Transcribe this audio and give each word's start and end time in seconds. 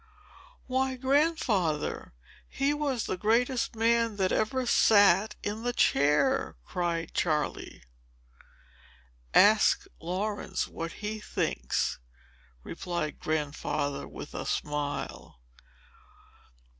"Why, 0.65 0.95
grandfather, 0.95 2.15
he 2.49 2.73
was 2.73 3.03
the 3.05 3.17
greatest 3.17 3.75
man 3.75 4.15
that 4.15 4.31
ever 4.31 4.65
sat 4.65 5.35
in 5.43 5.61
the 5.61 5.73
chair!" 5.73 6.55
cried 6.65 7.13
Charley. 7.13 7.83
"Ask 9.35 9.85
Laurence 9.99 10.67
what 10.67 10.91
he 11.05 11.19
thinks," 11.19 11.99
replied 12.63 13.19
Grandfather 13.19 14.07
with 14.07 14.33
a 14.33 14.47
smile. 14.47 15.39